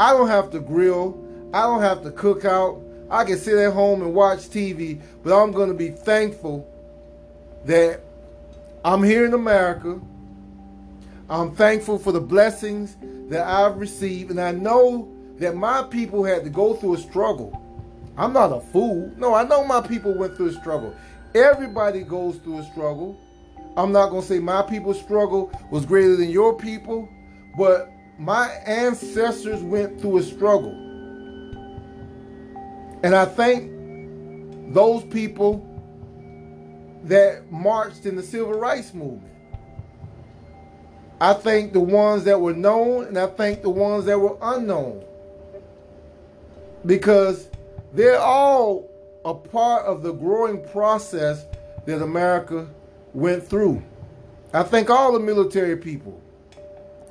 I 0.00 0.12
don't 0.12 0.28
have 0.28 0.50
to 0.52 0.60
grill. 0.60 1.22
I 1.52 1.62
don't 1.62 1.82
have 1.82 2.02
to 2.04 2.10
cook 2.12 2.46
out. 2.46 2.80
I 3.10 3.24
can 3.24 3.36
sit 3.36 3.58
at 3.58 3.74
home 3.74 4.00
and 4.00 4.14
watch 4.14 4.38
TV, 4.48 5.00
but 5.22 5.38
I'm 5.38 5.52
going 5.52 5.68
to 5.68 5.74
be 5.74 5.90
thankful 5.90 6.66
that 7.66 8.00
I'm 8.84 9.02
here 9.02 9.26
in 9.26 9.34
America. 9.34 10.00
I'm 11.28 11.54
thankful 11.54 11.98
for 11.98 12.12
the 12.12 12.20
blessings 12.20 12.96
that 13.28 13.46
I've 13.46 13.76
received, 13.76 14.30
and 14.30 14.40
I 14.40 14.52
know 14.52 15.12
that 15.38 15.54
my 15.54 15.82
people 15.82 16.24
had 16.24 16.44
to 16.44 16.50
go 16.50 16.74
through 16.74 16.94
a 16.94 16.98
struggle. 16.98 17.60
I'm 18.16 18.32
not 18.32 18.52
a 18.52 18.60
fool. 18.60 19.12
No, 19.16 19.34
I 19.34 19.44
know 19.44 19.64
my 19.64 19.80
people 19.80 20.14
went 20.14 20.36
through 20.36 20.48
a 20.48 20.52
struggle. 20.52 20.94
Everybody 21.34 22.02
goes 22.02 22.36
through 22.36 22.58
a 22.58 22.64
struggle. 22.64 23.18
I'm 23.76 23.90
not 23.90 24.10
going 24.10 24.22
to 24.22 24.28
say 24.28 24.38
my 24.38 24.62
people's 24.62 25.00
struggle 25.00 25.50
was 25.70 25.84
greater 25.84 26.14
than 26.14 26.30
your 26.30 26.56
people, 26.56 27.08
but 27.58 27.90
my 28.18 28.48
ancestors 28.66 29.62
went 29.62 30.00
through 30.00 30.18
a 30.18 30.22
struggle. 30.22 30.72
And 33.02 33.14
I 33.14 33.24
thank 33.24 33.72
those 34.72 35.04
people 35.04 35.70
that 37.04 37.50
marched 37.50 38.06
in 38.06 38.16
the 38.16 38.22
civil 38.22 38.54
rights 38.54 38.94
movement. 38.94 39.34
I 41.20 41.32
thank 41.34 41.72
the 41.72 41.80
ones 41.80 42.24
that 42.24 42.40
were 42.40 42.54
known 42.54 43.06
and 43.06 43.18
I 43.18 43.26
thank 43.26 43.62
the 43.62 43.70
ones 43.70 44.04
that 44.06 44.18
were 44.18 44.36
unknown. 44.40 45.04
Because 46.86 47.48
they're 47.94 48.20
all 48.20 48.90
a 49.24 49.32
part 49.32 49.86
of 49.86 50.02
the 50.02 50.12
growing 50.12 50.66
process 50.68 51.46
that 51.86 52.02
America 52.02 52.68
went 53.12 53.46
through. 53.46 53.82
I 54.52 54.62
thank 54.62 54.90
all 54.90 55.12
the 55.12 55.20
military 55.20 55.76
people. 55.76 56.20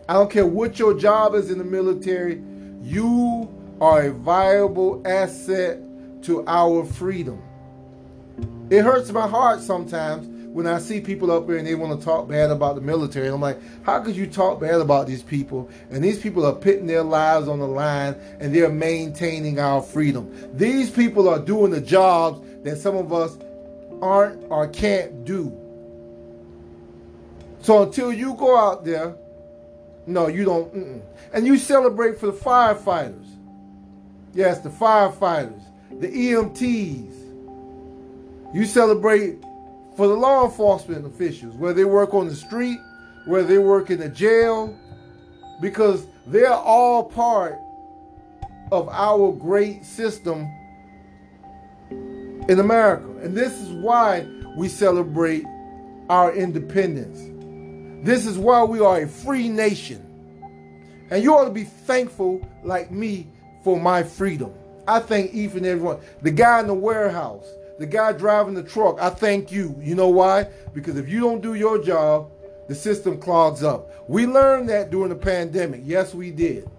I 0.07 0.13
don't 0.13 0.29
care 0.29 0.45
what 0.45 0.77
your 0.77 0.93
job 0.93 1.33
is 1.35 1.49
in 1.49 1.57
the 1.57 1.63
military, 1.63 2.41
you 2.81 3.49
are 3.79 4.03
a 4.03 4.11
viable 4.11 5.01
asset 5.07 5.79
to 6.23 6.45
our 6.47 6.85
freedom. 6.85 7.41
It 8.69 8.81
hurts 8.81 9.11
my 9.11 9.27
heart 9.27 9.61
sometimes 9.61 10.32
when 10.53 10.67
I 10.67 10.77
see 10.77 11.01
people 11.01 11.31
up 11.31 11.48
here 11.48 11.57
and 11.57 11.65
they 11.65 11.74
want 11.74 12.00
to 12.00 12.05
talk 12.05 12.27
bad 12.27 12.51
about 12.51 12.75
the 12.75 12.81
military. 12.81 13.27
I'm 13.27 13.41
like, 13.41 13.60
how 13.83 14.00
could 14.01 14.15
you 14.15 14.27
talk 14.27 14.62
bad 14.62 14.81
about 14.81 15.07
these 15.07 15.24
people? 15.24 15.67
And 15.89 16.03
these 16.03 16.19
people 16.19 16.45
are 16.45 16.53
putting 16.53 16.86
their 16.86 17.01
lives 17.01 17.48
on 17.48 17.57
the 17.57 17.67
line 17.67 18.15
and 18.39 18.53
they're 18.53 18.69
maintaining 18.69 19.60
our 19.60 19.81
freedom. 19.81 20.31
These 20.55 20.91
people 20.91 21.27
are 21.27 21.39
doing 21.39 21.72
the 21.72 21.81
jobs 21.81 22.48
that 22.63 22.77
some 22.77 22.95
of 22.95 23.12
us 23.12 23.36
aren't 24.00 24.43
or 24.51 24.67
can't 24.67 25.25
do. 25.25 25.51
So 27.63 27.81
until 27.81 28.13
you 28.13 28.36
go 28.36 28.55
out 28.55 28.86
there, 28.86 29.15
no, 30.05 30.27
you 30.27 30.45
don't. 30.45 30.72
Mm-mm. 30.75 31.01
And 31.33 31.48
you 31.48 31.57
celebrate 31.57 32.19
for 32.19 32.27
the 32.27 32.33
firefighters. 32.33 33.25
Yes, 34.36 34.60
the 34.60 34.69
firefighters, 34.69 35.63
the 36.00 36.10
EMTs, 36.10 37.12
You 38.53 38.65
celebrate 38.65 39.39
for 39.95 40.07
the 40.07 40.13
law 40.13 40.45
enforcement 40.45 41.05
officials, 41.05 41.55
where 41.55 41.73
they 41.73 41.85
work 41.85 42.13
on 42.13 42.27
the 42.27 42.35
street, 42.35 42.79
where 43.25 43.43
they 43.43 43.57
work 43.57 43.89
in 43.89 44.00
the 44.00 44.09
jail, 44.09 44.77
because 45.62 46.07
they're 46.27 46.51
all 46.51 47.03
part 47.03 47.59
of 48.71 48.89
our 48.89 49.31
great 49.31 49.85
system 49.85 50.47
in 51.91 52.59
America. 52.59 53.05
And 53.21 53.35
this 53.35 53.53
is 53.62 53.71
why 53.71 54.27
we 54.57 54.67
celebrate 54.67 55.45
our 56.09 56.33
independence. 56.33 57.19
This 58.05 58.25
is 58.25 58.38
why 58.38 58.63
we 58.63 58.79
are 58.79 59.01
a 59.01 59.07
free 59.07 59.47
nation. 59.47 60.01
And 61.09 61.23
you 61.23 61.33
ought 61.33 61.45
to 61.45 61.51
be 61.51 61.63
thankful, 61.63 62.45
like 62.63 62.91
me, 62.91 63.27
for 63.63 63.79
my 63.79 64.03
freedom. 64.03 64.51
I 64.88 65.00
thank 65.00 65.33
each 65.33 65.53
and 65.53 65.65
everyone. 65.65 66.00
The 66.21 66.31
guy 66.31 66.59
in 66.59 66.67
the 66.67 66.73
warehouse, 66.73 67.45
the 67.79 67.85
guy 67.85 68.11
driving 68.11 68.53
the 68.53 68.63
truck, 68.63 68.99
I 69.01 69.09
thank 69.09 69.51
you. 69.51 69.75
You 69.81 69.95
know 69.95 70.09
why? 70.09 70.47
Because 70.73 70.97
if 70.97 71.09
you 71.09 71.19
don't 71.19 71.41
do 71.41 71.55
your 71.55 71.83
job, 71.83 72.31
the 72.67 72.75
system 72.75 73.19
clogs 73.19 73.63
up. 73.63 73.89
We 74.07 74.25
learned 74.25 74.69
that 74.69 74.89
during 74.89 75.09
the 75.09 75.15
pandemic. 75.15 75.81
Yes, 75.83 76.13
we 76.13 76.31
did. 76.31 76.69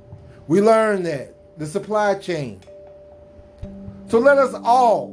We 0.46 0.60
learned 0.60 1.06
that. 1.06 1.34
The 1.58 1.66
supply 1.66 2.14
chain. 2.16 2.60
So 4.08 4.18
let 4.18 4.38
us 4.38 4.54
all, 4.64 5.08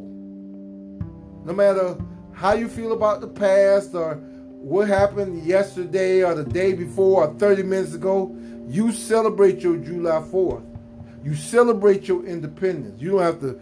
no 1.45 1.53
matter 1.53 1.97
how 2.33 2.53
you 2.53 2.67
feel 2.67 2.93
about 2.93 3.21
the 3.21 3.27
past 3.27 3.93
or 3.93 4.15
what 4.15 4.87
happened 4.87 5.43
yesterday 5.43 6.23
or 6.23 6.35
the 6.35 6.43
day 6.43 6.73
before 6.73 7.25
or 7.25 7.33
30 7.35 7.63
minutes 7.63 7.93
ago, 7.93 8.35
you 8.67 8.91
celebrate 8.91 9.59
your 9.59 9.77
July 9.77 10.21
4th. 10.31 10.65
You 11.23 11.35
celebrate 11.35 12.07
your 12.07 12.25
independence. 12.25 12.99
You 13.01 13.11
don't 13.11 13.21
have 13.21 13.39
to 13.41 13.59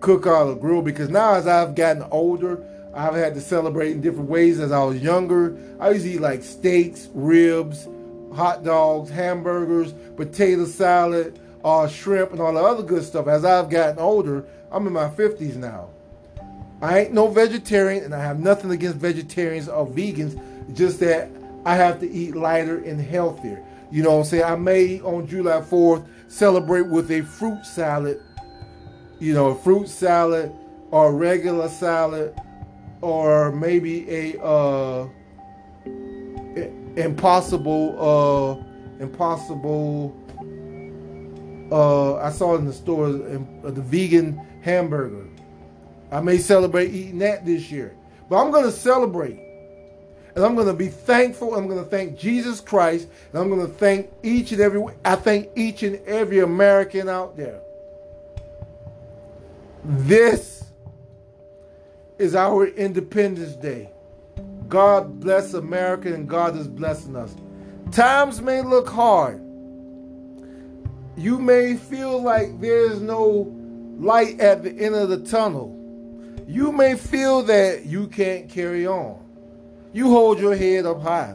cook 0.00 0.26
out 0.26 0.50
a 0.50 0.54
grill 0.54 0.82
because 0.82 1.08
now 1.08 1.34
as 1.34 1.46
I've 1.46 1.74
gotten 1.74 2.02
older, 2.10 2.64
I've 2.94 3.14
had 3.14 3.34
to 3.34 3.40
celebrate 3.40 3.92
in 3.92 4.00
different 4.00 4.28
ways. 4.28 4.60
As 4.60 4.72
I 4.72 4.82
was 4.82 5.00
younger, 5.02 5.56
I 5.78 5.90
used 5.90 6.04
to 6.04 6.12
eat 6.12 6.20
like 6.20 6.42
steaks, 6.42 7.08
ribs, 7.14 7.86
hot 8.34 8.64
dogs, 8.64 9.10
hamburgers, 9.10 9.92
potato 10.16 10.64
salad, 10.64 11.38
uh, 11.64 11.88
shrimp, 11.88 12.32
and 12.32 12.40
all 12.40 12.52
the 12.52 12.60
other 12.60 12.82
good 12.82 13.04
stuff. 13.04 13.26
As 13.26 13.44
I've 13.44 13.70
gotten 13.70 13.98
older, 13.98 14.44
I'm 14.70 14.86
in 14.86 14.92
my 14.92 15.08
50s 15.08 15.56
now. 15.56 15.90
I 16.80 17.00
ain't 17.00 17.12
no 17.12 17.28
vegetarian, 17.28 18.04
and 18.04 18.14
I 18.14 18.22
have 18.22 18.38
nothing 18.38 18.70
against 18.70 18.98
vegetarians 18.98 19.68
or 19.68 19.86
vegans. 19.86 20.40
Just 20.74 21.00
that 21.00 21.28
I 21.64 21.74
have 21.74 21.98
to 22.00 22.10
eat 22.10 22.36
lighter 22.36 22.78
and 22.84 23.00
healthier. 23.00 23.64
You 23.90 24.02
know 24.02 24.12
what 24.12 24.18
I'm 24.18 24.24
saying? 24.24 24.44
I 24.44 24.56
may 24.56 25.00
on 25.00 25.26
July 25.26 25.60
4th 25.60 26.06
celebrate 26.28 26.86
with 26.86 27.10
a 27.10 27.22
fruit 27.22 27.64
salad. 27.64 28.22
You 29.18 29.34
know, 29.34 29.48
a 29.48 29.54
fruit 29.54 29.88
salad 29.88 30.52
or 30.90 31.14
regular 31.14 31.68
salad 31.68 32.38
or 33.00 33.52
maybe 33.52 34.08
a 34.10 34.42
uh, 34.42 35.08
impossible 36.96 37.96
uh, 37.98 39.02
impossible 39.02 40.16
uh, 41.70 42.16
I 42.16 42.30
saw 42.30 42.56
in 42.56 42.64
the 42.64 42.72
store 42.72 43.08
uh, 43.08 43.70
the 43.70 43.82
vegan 43.82 44.40
hamburger. 44.62 45.26
I 46.10 46.20
may 46.20 46.38
celebrate 46.38 46.94
eating 46.94 47.18
that 47.18 47.44
this 47.44 47.70
year. 47.70 47.94
But 48.28 48.42
I'm 48.42 48.50
going 48.50 48.64
to 48.64 48.72
celebrate. 48.72 49.38
And 50.34 50.44
I'm 50.44 50.54
going 50.54 50.66
to 50.66 50.74
be 50.74 50.88
thankful. 50.88 51.54
I'm 51.54 51.66
going 51.66 51.82
to 51.82 51.90
thank 51.90 52.18
Jesus 52.18 52.60
Christ. 52.60 53.08
And 53.32 53.42
I'm 53.42 53.48
going 53.50 53.66
to 53.66 53.72
thank 53.72 54.10
each 54.22 54.52
and 54.52 54.60
every 54.60 54.82
I 55.04 55.16
thank 55.16 55.50
each 55.56 55.82
and 55.82 55.96
every 56.06 56.40
American 56.40 57.08
out 57.08 57.36
there. 57.36 57.60
This 59.90 60.64
is 62.18 62.34
our 62.34 62.66
Independence 62.66 63.54
Day. 63.54 63.88
God 64.68 65.18
bless 65.18 65.54
America 65.54 66.12
and 66.12 66.28
God 66.28 66.58
is 66.58 66.68
blessing 66.68 67.16
us. 67.16 67.34
Times 67.90 68.42
may 68.42 68.60
look 68.60 68.86
hard. 68.86 69.40
You 71.16 71.38
may 71.38 71.74
feel 71.74 72.20
like 72.20 72.60
there's 72.60 73.00
no 73.00 73.50
light 73.98 74.38
at 74.40 74.62
the 74.62 74.72
end 74.72 74.94
of 74.94 75.08
the 75.08 75.20
tunnel. 75.20 75.74
You 76.46 76.70
may 76.70 76.94
feel 76.94 77.42
that 77.44 77.86
you 77.86 78.08
can't 78.08 78.46
carry 78.46 78.86
on. 78.86 79.18
You 79.94 80.10
hold 80.10 80.38
your 80.38 80.54
head 80.54 80.84
up 80.84 81.00
high 81.00 81.34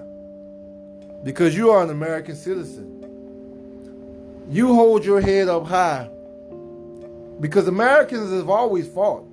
because 1.24 1.58
you 1.58 1.72
are 1.72 1.82
an 1.82 1.90
American 1.90 2.36
citizen. 2.36 4.46
You 4.48 4.76
hold 4.76 5.04
your 5.04 5.22
head 5.22 5.48
up 5.48 5.66
high 5.66 6.08
because 7.44 7.68
Americans 7.68 8.32
have 8.32 8.50
always 8.50 8.88
fought. 8.88 9.26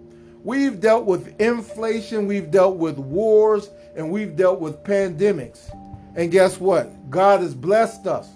We've 0.42 0.80
dealt 0.80 1.04
with 1.06 1.40
inflation, 1.40 2.26
we've 2.26 2.50
dealt 2.50 2.76
with 2.76 2.98
wars, 2.98 3.70
and 3.94 4.10
we've 4.10 4.34
dealt 4.34 4.58
with 4.58 4.82
pandemics. 4.82 5.70
And 6.16 6.32
guess 6.32 6.58
what? 6.58 7.08
God 7.08 7.38
has 7.38 7.54
blessed 7.54 8.08
us, 8.08 8.28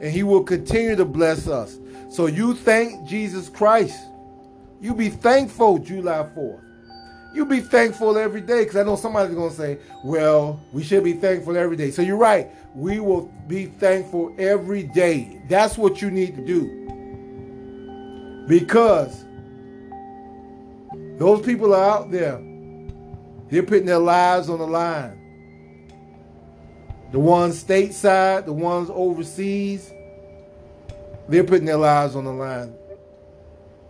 and 0.00 0.12
He 0.12 0.24
will 0.24 0.42
continue 0.42 0.96
to 0.96 1.04
bless 1.04 1.46
us. 1.46 1.78
So 2.10 2.26
you 2.26 2.54
thank 2.54 3.08
Jesus 3.08 3.48
Christ. 3.48 4.00
You 4.80 4.96
be 4.96 5.10
thankful 5.10 5.78
July 5.78 6.28
4th. 6.36 6.64
You 7.32 7.44
be 7.44 7.60
thankful 7.60 8.18
every 8.18 8.40
day 8.40 8.64
because 8.64 8.78
I 8.78 8.82
know 8.82 8.96
somebody's 8.96 9.36
going 9.36 9.50
to 9.50 9.56
say, 9.56 9.78
well, 10.02 10.60
we 10.72 10.82
should 10.82 11.04
be 11.04 11.12
thankful 11.12 11.56
every 11.56 11.76
day. 11.76 11.92
So 11.92 12.02
you're 12.02 12.16
right. 12.16 12.48
We 12.74 12.98
will 12.98 13.32
be 13.46 13.66
thankful 13.66 14.34
every 14.40 14.82
day. 14.82 15.40
That's 15.48 15.78
what 15.78 16.02
you 16.02 16.10
need 16.10 16.34
to 16.34 16.44
do. 16.44 16.80
Because 18.50 19.24
those 21.18 21.40
people 21.46 21.72
are 21.72 21.88
out 21.88 22.10
there. 22.10 22.42
They're 23.48 23.62
putting 23.62 23.86
their 23.86 24.00
lives 24.00 24.48
on 24.48 24.58
the 24.58 24.66
line. 24.66 25.16
The 27.12 27.20
ones 27.20 27.62
stateside, 27.62 28.46
the 28.46 28.52
ones 28.52 28.90
overseas, 28.92 29.92
they're 31.28 31.44
putting 31.44 31.64
their 31.64 31.76
lives 31.76 32.16
on 32.16 32.24
the 32.24 32.32
line. 32.32 32.74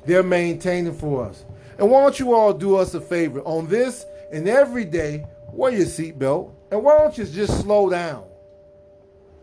They're 0.04 0.22
maintaining 0.22 0.92
for 0.92 1.24
us. 1.24 1.42
And 1.78 1.90
why 1.90 2.02
don't 2.02 2.20
you 2.20 2.34
all 2.34 2.52
do 2.52 2.76
us 2.76 2.92
a 2.92 3.00
favor? 3.00 3.40
On 3.46 3.66
this 3.66 4.04
and 4.30 4.46
every 4.46 4.84
day, 4.84 5.24
wear 5.54 5.72
your 5.72 5.86
seatbelt. 5.86 6.52
And 6.70 6.84
why 6.84 6.98
don't 6.98 7.16
you 7.16 7.24
just 7.24 7.62
slow 7.62 7.88
down? 7.88 8.24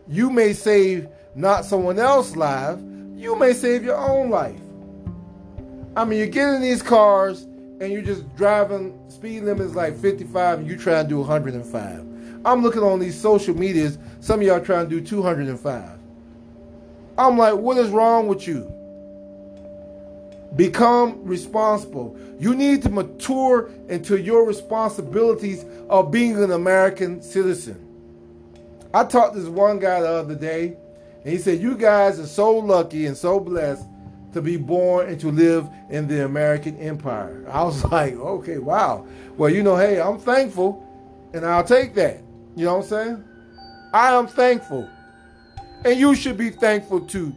You 0.06 0.30
may 0.30 0.52
save 0.52 1.08
not 1.34 1.64
someone 1.64 1.98
else's 1.98 2.36
life, 2.36 2.78
you 3.16 3.34
may 3.34 3.52
save 3.52 3.82
your 3.82 3.96
own 3.96 4.30
life. 4.30 4.60
I 5.98 6.04
mean, 6.04 6.20
you 6.20 6.26
get 6.26 6.54
in 6.54 6.62
these 6.62 6.80
cars 6.80 7.42
and 7.80 7.92
you're 7.92 8.02
just 8.02 8.36
driving, 8.36 8.96
speed 9.08 9.42
limit 9.42 9.66
is 9.66 9.74
like 9.74 9.98
55 9.98 10.60
and 10.60 10.68
you 10.68 10.76
try 10.76 11.02
to 11.02 11.08
do 11.08 11.18
105. 11.18 12.06
I'm 12.44 12.62
looking 12.62 12.84
on 12.84 13.00
these 13.00 13.20
social 13.20 13.52
medias, 13.52 13.98
some 14.20 14.38
of 14.38 14.46
y'all 14.46 14.60
trying 14.60 14.88
to 14.88 15.00
do 15.00 15.04
205. 15.04 15.98
I'm 17.18 17.36
like, 17.36 17.54
what 17.54 17.78
is 17.78 17.90
wrong 17.90 18.28
with 18.28 18.46
you? 18.46 18.72
Become 20.54 21.20
responsible. 21.24 22.16
You 22.38 22.54
need 22.54 22.82
to 22.82 22.90
mature 22.90 23.68
into 23.88 24.20
your 24.20 24.46
responsibilities 24.46 25.64
of 25.90 26.12
being 26.12 26.40
an 26.40 26.52
American 26.52 27.20
citizen. 27.20 27.84
I 28.94 29.02
talked 29.02 29.34
to 29.34 29.40
this 29.40 29.48
one 29.48 29.80
guy 29.80 30.00
the 30.00 30.10
other 30.10 30.36
day, 30.36 30.76
and 31.24 31.32
he 31.32 31.38
said, 31.38 31.60
You 31.60 31.76
guys 31.76 32.20
are 32.20 32.26
so 32.28 32.56
lucky 32.56 33.06
and 33.06 33.16
so 33.16 33.40
blessed 33.40 33.84
to 34.32 34.42
be 34.42 34.56
born 34.56 35.08
and 35.08 35.20
to 35.20 35.30
live 35.30 35.68
in 35.90 36.08
the 36.08 36.24
American 36.24 36.76
empire. 36.78 37.44
I 37.50 37.62
was 37.64 37.84
like, 37.92 38.14
okay, 38.14 38.58
wow. 38.58 39.06
Well, 39.36 39.50
you 39.50 39.62
know, 39.62 39.76
hey, 39.76 40.00
I'm 40.00 40.18
thankful 40.18 40.84
and 41.32 41.44
I'll 41.44 41.64
take 41.64 41.94
that. 41.94 42.20
You 42.56 42.66
know 42.66 42.76
what 42.76 42.84
I'm 42.84 42.88
saying? 42.88 43.24
I 43.92 44.14
am 44.14 44.26
thankful. 44.26 44.88
And 45.84 45.98
you 45.98 46.14
should 46.14 46.36
be 46.36 46.50
thankful 46.50 47.00
too. 47.00 47.34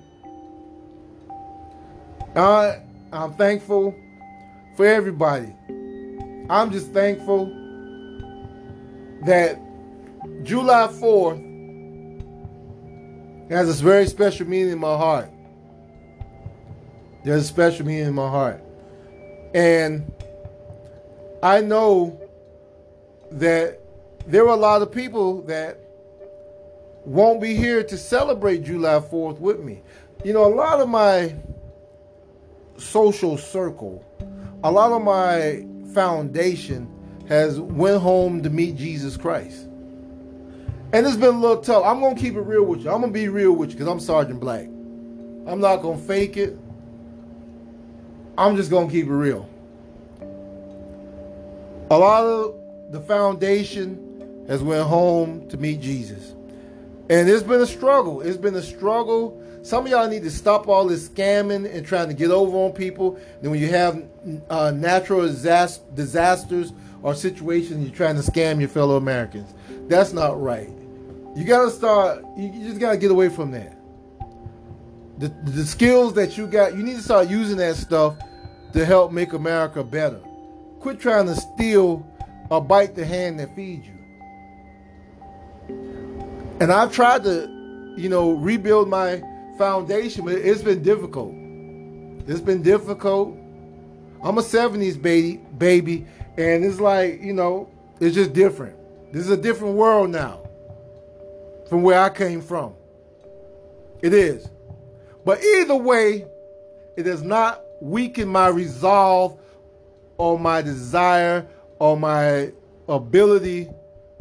I'm 2.36 3.34
thankful 3.34 3.95
for 4.75 4.86
everybody. 4.86 5.54
I'm 6.49 6.71
just 6.71 6.91
thankful 6.91 7.45
that 9.25 9.60
July 10.43 10.88
4th 10.88 11.49
has 13.49 13.67
this 13.67 13.82
very 13.82 14.08
special 14.08 14.47
meaning 14.47 14.71
in 14.71 14.80
my 14.80 14.97
heart. 14.97 15.30
There's 17.23 17.43
a 17.43 17.47
special 17.47 17.86
meaning 17.86 18.07
in 18.07 18.13
my 18.13 18.29
heart. 18.29 18.63
And 19.53 20.12
I 21.43 21.62
know 21.62 22.19
that 23.31 23.79
there 24.27 24.43
are 24.45 24.53
a 24.53 24.55
lot 24.55 24.81
of 24.81 24.91
people 24.91 25.41
that 25.43 25.79
won't 27.05 27.41
be 27.41 27.55
here 27.55 27.84
to 27.84 27.97
celebrate 27.97 28.63
July 28.63 28.99
4th 28.99 29.39
with 29.39 29.60
me. 29.60 29.81
You 30.23 30.34
know, 30.34 30.45
a 30.45 30.53
lot 30.53 30.79
of 30.79 30.89
my 30.89 31.36
social 32.77 33.38
circle, 33.38 34.03
a 34.63 34.71
lot 34.71 34.91
of 34.91 35.01
my 35.03 35.65
foundation 35.93 36.89
has 37.27 37.60
went 37.60 38.01
home 38.01 38.43
to 38.43 38.49
meet 38.49 38.75
Jesus 38.75 39.17
Christ. 39.17 39.67
And 40.93 41.07
it's 41.07 41.15
been 41.15 41.36
a 41.36 41.39
little 41.39 41.62
tough. 41.62 41.84
I'm 41.86 42.01
gonna 42.01 42.15
keep 42.15 42.36
it 42.36 42.41
real 42.41 42.63
with 42.63 42.81
you. 42.81 42.91
I'm 42.91 43.01
gonna 43.01 43.13
be 43.13 43.29
real 43.29 43.53
with 43.53 43.69
you 43.69 43.75
because 43.75 43.88
I'm 43.88 43.99
Sergeant 43.99 44.39
Black. 44.39 44.65
I'm 45.47 45.60
not 45.60 45.77
gonna 45.77 45.97
fake 45.97 46.38
it. 46.38 46.57
I'm 48.37 48.55
just 48.55 48.69
gonna 48.69 48.89
keep 48.89 49.07
it 49.07 49.11
real. 49.11 49.47
A 51.89 51.97
lot 51.97 52.23
of 52.23 52.55
the 52.91 53.01
foundation 53.01 54.45
has 54.47 54.63
went 54.63 54.87
home 54.87 55.47
to 55.49 55.57
meet 55.57 55.81
Jesus. 55.81 56.33
And 57.09 57.29
it's 57.29 57.43
been 57.43 57.61
a 57.61 57.67
struggle. 57.67 58.21
It's 58.21 58.37
been 58.37 58.55
a 58.55 58.61
struggle. 58.61 59.41
Some 59.63 59.85
of 59.85 59.91
y'all 59.91 60.07
need 60.07 60.23
to 60.23 60.31
stop 60.31 60.67
all 60.67 60.85
this 60.85 61.09
scamming 61.09 61.71
and 61.71 61.85
trying 61.85 62.07
to 62.07 62.13
get 62.13 62.31
over 62.31 62.57
on 62.57 62.71
people. 62.71 63.19
Then 63.41 63.51
when 63.51 63.59
you 63.59 63.67
have 63.67 64.03
uh, 64.49 64.71
natural 64.71 65.21
disasters 65.21 66.73
or 67.03 67.13
situations, 67.13 67.85
you're 67.85 67.95
trying 67.95 68.15
to 68.15 68.21
scam 68.21 68.59
your 68.59 68.69
fellow 68.69 68.95
Americans. 68.95 69.53
That's 69.87 70.13
not 70.13 70.41
right. 70.41 70.69
You 71.35 71.43
got 71.43 71.65
to 71.65 71.71
start, 71.71 72.25
you 72.37 72.51
just 72.63 72.79
got 72.79 72.91
to 72.91 72.97
get 72.97 73.11
away 73.11 73.29
from 73.29 73.51
that. 73.51 73.77
The, 75.21 75.29
the 75.51 75.63
skills 75.63 76.15
that 76.15 76.36
you 76.36 76.47
got, 76.47 76.75
you 76.75 76.81
need 76.81 76.95
to 76.95 77.03
start 77.03 77.29
using 77.29 77.57
that 77.57 77.75
stuff 77.75 78.17
to 78.73 78.84
help 78.84 79.12
make 79.12 79.34
America 79.34 79.84
better. 79.84 80.19
Quit 80.79 80.99
trying 80.99 81.27
to 81.27 81.36
steal 81.36 82.03
or 82.49 82.60
bite 82.60 82.95
the 82.95 83.05
hand 83.05 83.39
that 83.39 83.55
feeds 83.55 83.86
you. 83.86 83.93
And 86.60 86.71
I've 86.71 86.91
tried 86.91 87.23
to, 87.25 87.93
you 87.97 88.10
know, 88.10 88.31
rebuild 88.31 88.89
my 88.89 89.21
foundation, 89.60 90.25
but 90.25 90.34
it's 90.34 90.63
been 90.63 90.81
difficult. 90.81 91.36
It's 92.27 92.41
been 92.41 92.63
difficult. 92.63 93.38
I'm 94.23 94.39
a 94.39 94.41
70s 94.41 94.99
baby, 94.99 95.38
baby, 95.55 96.07
and 96.38 96.65
it's 96.65 96.79
like, 96.79 97.21
you 97.21 97.34
know, 97.34 97.69
it's 97.99 98.15
just 98.15 98.34
different. 98.34 98.75
This 99.13 99.23
is 99.25 99.29
a 99.29 99.38
different 99.38 99.75
world 99.75 100.10
now 100.10 100.41
from 101.69 101.84
where 101.84 102.01
I 102.01 102.10
came 102.10 102.41
from. 102.41 102.73
It 104.01 104.15
is. 104.15 104.49
But 105.23 105.43
either 105.43 105.75
way, 105.75 106.25
it 106.97 107.03
does 107.03 107.21
not 107.21 107.62
weaken 107.79 108.27
my 108.27 108.47
resolve 108.47 109.39
or 110.17 110.39
my 110.39 110.62
desire 110.62 111.47
or 111.79 111.97
my 111.97 112.51
ability 112.88 113.69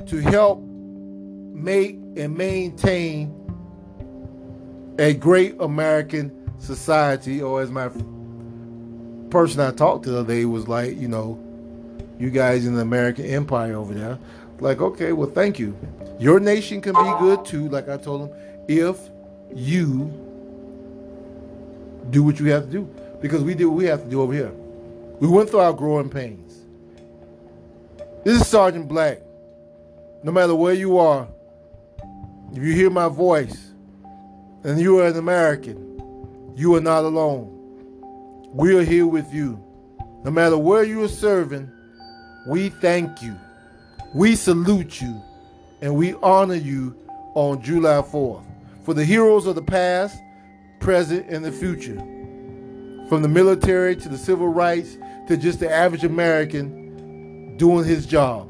to 0.06 0.18
help 0.18 0.60
make 0.62 1.96
and 2.16 2.36
maintain 2.36 3.36
a 4.98 5.14
great 5.14 5.56
American 5.60 6.52
society, 6.58 7.40
or 7.42 7.62
as 7.62 7.70
my 7.70 7.90
person 9.30 9.60
I 9.60 9.70
talked 9.70 10.04
to 10.04 10.10
the 10.10 10.20
other 10.20 10.34
day 10.34 10.44
was 10.44 10.68
like, 10.68 10.96
you 10.96 11.08
know, 11.08 11.38
you 12.18 12.30
guys 12.30 12.66
in 12.66 12.74
the 12.74 12.82
American 12.82 13.24
empire 13.24 13.76
over 13.76 13.94
there. 13.94 14.18
Like, 14.58 14.80
okay, 14.80 15.12
well, 15.12 15.30
thank 15.30 15.58
you. 15.58 15.76
Your 16.18 16.38
nation 16.38 16.82
can 16.82 16.92
be 16.92 17.18
good 17.18 17.46
too, 17.46 17.68
like 17.70 17.88
I 17.88 17.96
told 17.96 18.30
them, 18.30 18.38
if 18.68 18.98
you 19.54 20.12
do 22.10 22.22
what 22.22 22.40
you 22.40 22.46
have 22.46 22.64
to 22.66 22.70
do. 22.70 22.94
Because 23.20 23.42
we 23.42 23.54
do 23.54 23.70
what 23.70 23.76
we 23.76 23.84
have 23.84 24.02
to 24.02 24.08
do 24.08 24.22
over 24.22 24.32
here. 24.32 24.52
We 25.20 25.28
went 25.28 25.50
through 25.50 25.60
our 25.60 25.72
growing 25.74 26.08
pains. 26.08 26.62
This 28.24 28.40
is 28.40 28.46
Sergeant 28.46 28.88
Black. 28.88 29.20
No 30.22 30.32
matter 30.32 30.54
where 30.54 30.74
you 30.74 30.98
are, 30.98 31.28
if 32.52 32.62
you 32.62 32.72
hear 32.72 32.90
my 32.90 33.08
voice 33.08 33.72
and 34.64 34.80
you 34.80 34.98
are 34.98 35.06
an 35.06 35.16
American, 35.16 36.52
you 36.56 36.74
are 36.74 36.80
not 36.80 37.04
alone. 37.04 37.56
We 38.52 38.76
are 38.76 38.82
here 38.82 39.06
with 39.06 39.32
you. 39.32 39.62
No 40.24 40.30
matter 40.30 40.58
where 40.58 40.84
you 40.84 41.02
are 41.04 41.08
serving, 41.08 41.70
we 42.46 42.68
thank 42.68 43.22
you. 43.22 43.36
We 44.14 44.36
salute 44.36 45.00
you 45.00 45.20
and 45.80 45.94
we 45.94 46.14
honor 46.14 46.54
you 46.54 46.96
on 47.34 47.62
July 47.62 48.02
4th. 48.02 48.44
For 48.84 48.94
the 48.94 49.04
heroes 49.04 49.46
of 49.46 49.54
the 49.54 49.62
past, 49.62 50.20
present, 50.80 51.26
and 51.28 51.44
the 51.44 51.52
future. 51.52 51.96
From 53.08 53.22
the 53.22 53.28
military 53.28 53.94
to 53.96 54.08
the 54.08 54.18
civil 54.18 54.48
rights 54.48 54.98
to 55.28 55.36
just 55.36 55.60
the 55.60 55.70
average 55.70 56.04
American 56.04 57.56
doing 57.56 57.84
his 57.84 58.06
job. 58.06 58.48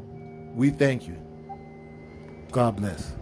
We 0.54 0.70
thank 0.70 1.06
you. 1.06 1.16
God 2.52 2.76
bless. 2.76 3.12